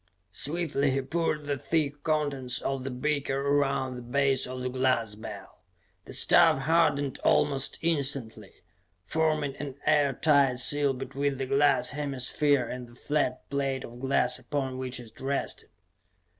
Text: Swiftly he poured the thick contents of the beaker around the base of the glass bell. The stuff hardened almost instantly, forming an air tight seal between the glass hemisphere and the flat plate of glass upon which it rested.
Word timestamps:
Swiftly 0.31 0.89
he 0.89 0.99
poured 1.03 1.45
the 1.45 1.59
thick 1.59 2.01
contents 2.01 2.59
of 2.59 2.83
the 2.83 2.89
beaker 2.89 3.39
around 3.39 3.93
the 3.93 4.01
base 4.01 4.47
of 4.47 4.61
the 4.61 4.67
glass 4.69 5.13
bell. 5.13 5.59
The 6.05 6.13
stuff 6.13 6.57
hardened 6.57 7.19
almost 7.23 7.77
instantly, 7.83 8.63
forming 9.03 9.55
an 9.57 9.75
air 9.85 10.13
tight 10.13 10.55
seal 10.55 10.93
between 10.93 11.37
the 11.37 11.45
glass 11.45 11.91
hemisphere 11.91 12.67
and 12.67 12.87
the 12.87 12.95
flat 12.95 13.47
plate 13.51 13.83
of 13.83 13.99
glass 13.99 14.39
upon 14.39 14.79
which 14.79 14.99
it 14.99 15.19
rested. 15.21 15.69